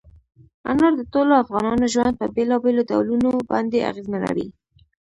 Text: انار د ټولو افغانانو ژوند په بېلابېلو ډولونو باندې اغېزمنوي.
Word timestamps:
انار 0.71 0.93
د 0.97 1.01
ټولو 1.13 1.33
افغانانو 1.43 1.85
ژوند 1.93 2.13
په 2.19 2.25
بېلابېلو 2.35 2.87
ډولونو 2.91 3.29
باندې 3.49 3.85
اغېزمنوي. 3.89 4.47